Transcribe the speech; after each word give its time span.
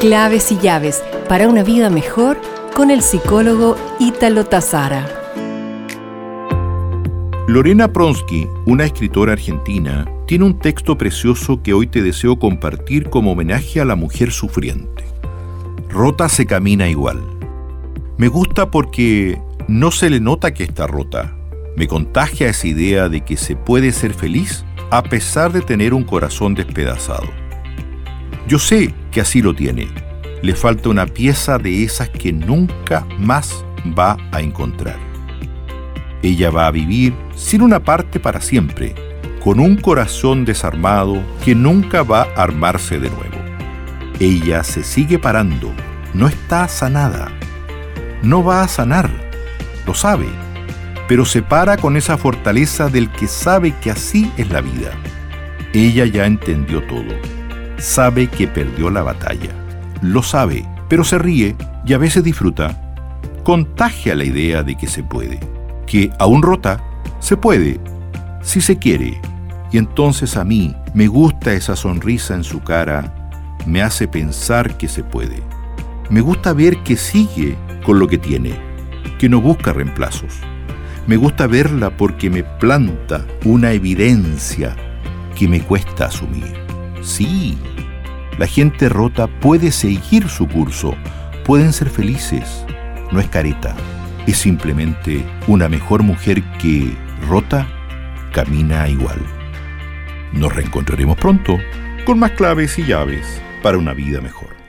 Claves 0.00 0.50
y 0.50 0.56
llaves 0.56 1.04
para 1.28 1.46
una 1.46 1.62
vida 1.62 1.90
mejor 1.90 2.40
con 2.74 2.90
el 2.90 3.02
psicólogo 3.02 3.76
Ítalo 3.98 4.46
Tazara. 4.46 5.06
Lorena 7.46 7.92
Pronsky, 7.92 8.48
una 8.64 8.86
escritora 8.86 9.34
argentina, 9.34 10.10
tiene 10.26 10.46
un 10.46 10.58
texto 10.58 10.96
precioso 10.96 11.62
que 11.62 11.74
hoy 11.74 11.86
te 11.86 12.00
deseo 12.00 12.38
compartir 12.38 13.10
como 13.10 13.32
homenaje 13.32 13.78
a 13.78 13.84
la 13.84 13.94
mujer 13.94 14.32
sufriente. 14.32 15.04
Rota 15.90 16.30
se 16.30 16.46
camina 16.46 16.88
igual. 16.88 17.20
Me 18.16 18.28
gusta 18.28 18.70
porque 18.70 19.38
no 19.68 19.90
se 19.90 20.08
le 20.08 20.18
nota 20.18 20.54
que 20.54 20.64
está 20.64 20.86
rota. 20.86 21.36
Me 21.76 21.86
contagia 21.86 22.48
esa 22.48 22.66
idea 22.66 23.10
de 23.10 23.20
que 23.20 23.36
se 23.36 23.54
puede 23.54 23.92
ser 23.92 24.14
feliz 24.14 24.64
a 24.90 25.02
pesar 25.02 25.52
de 25.52 25.60
tener 25.60 25.92
un 25.92 26.04
corazón 26.04 26.54
despedazado. 26.54 27.28
Yo 28.48 28.58
sé 28.58 28.94
que 29.10 29.20
así 29.20 29.42
lo 29.42 29.54
tiene. 29.54 29.88
Le 30.42 30.54
falta 30.54 30.88
una 30.88 31.06
pieza 31.06 31.58
de 31.58 31.84
esas 31.84 32.08
que 32.08 32.32
nunca 32.32 33.06
más 33.18 33.64
va 33.98 34.16
a 34.32 34.40
encontrar. 34.40 34.98
Ella 36.22 36.50
va 36.50 36.66
a 36.66 36.70
vivir 36.70 37.14
sin 37.34 37.62
una 37.62 37.80
parte 37.80 38.20
para 38.20 38.40
siempre, 38.40 38.94
con 39.42 39.60
un 39.60 39.76
corazón 39.76 40.44
desarmado 40.44 41.22
que 41.44 41.54
nunca 41.54 42.02
va 42.02 42.22
a 42.22 42.42
armarse 42.42 42.98
de 42.98 43.10
nuevo. 43.10 43.36
Ella 44.18 44.64
se 44.64 44.82
sigue 44.84 45.18
parando, 45.18 45.72
no 46.12 46.28
está 46.28 46.68
sanada, 46.68 47.32
no 48.22 48.44
va 48.44 48.62
a 48.62 48.68
sanar, 48.68 49.10
lo 49.86 49.94
sabe 49.94 50.26
pero 51.10 51.24
se 51.24 51.42
para 51.42 51.76
con 51.76 51.96
esa 51.96 52.16
fortaleza 52.16 52.88
del 52.88 53.10
que 53.10 53.26
sabe 53.26 53.74
que 53.80 53.90
así 53.90 54.30
es 54.36 54.48
la 54.48 54.60
vida. 54.60 54.92
Ella 55.72 56.06
ya 56.06 56.24
entendió 56.24 56.84
todo. 56.84 57.39
Sabe 57.80 58.28
que 58.28 58.46
perdió 58.46 58.90
la 58.90 59.02
batalla. 59.02 59.50
Lo 60.02 60.22
sabe, 60.22 60.66
pero 60.88 61.04
se 61.04 61.18
ríe 61.18 61.56
y 61.84 61.92
a 61.92 61.98
veces 61.98 62.22
disfruta. 62.22 62.94
Contagia 63.44 64.14
la 64.14 64.24
idea 64.24 64.62
de 64.62 64.76
que 64.76 64.86
se 64.86 65.02
puede. 65.02 65.40
Que 65.86 66.10
aún 66.18 66.42
rota, 66.42 66.82
se 67.18 67.36
puede, 67.36 67.80
si 68.42 68.60
se 68.60 68.78
quiere. 68.78 69.20
Y 69.72 69.78
entonces 69.78 70.36
a 70.36 70.44
mí 70.44 70.74
me 70.94 71.06
gusta 71.06 71.52
esa 71.52 71.76
sonrisa 71.76 72.34
en 72.34 72.44
su 72.44 72.60
cara, 72.60 73.30
me 73.66 73.82
hace 73.82 74.08
pensar 74.08 74.76
que 74.76 74.88
se 74.88 75.02
puede. 75.02 75.42
Me 76.10 76.20
gusta 76.20 76.52
ver 76.52 76.82
que 76.82 76.96
sigue 76.96 77.56
con 77.84 77.98
lo 77.98 78.08
que 78.08 78.18
tiene, 78.18 78.52
que 79.18 79.28
no 79.28 79.40
busca 79.40 79.72
reemplazos 79.72 80.40
me 81.10 81.16
gusta 81.16 81.48
verla 81.48 81.90
porque 81.90 82.30
me 82.30 82.44
planta 82.44 83.26
una 83.44 83.72
evidencia 83.72 84.76
que 85.34 85.48
me 85.48 85.60
cuesta 85.60 86.04
asumir. 86.04 86.54
Sí, 87.02 87.58
la 88.38 88.46
gente 88.46 88.88
rota 88.88 89.26
puede 89.26 89.70
seguir 89.72 90.28
su 90.28 90.46
curso, 90.48 90.94
pueden 91.44 91.72
ser 91.72 91.90
felices. 91.90 92.64
No 93.12 93.20
es 93.20 93.28
careta, 93.28 93.74
es 94.26 94.38
simplemente 94.38 95.24
una 95.46 95.68
mejor 95.68 96.02
mujer 96.02 96.42
que, 96.58 96.96
rota, 97.28 97.66
camina 98.32 98.88
igual. 98.88 99.20
Nos 100.32 100.54
reencontraremos 100.54 101.16
pronto 101.16 101.58
con 102.04 102.18
más 102.18 102.32
claves 102.32 102.78
y 102.78 102.84
llaves 102.84 103.42
para 103.62 103.78
una 103.78 103.92
vida 103.92 104.20
mejor. 104.20 104.59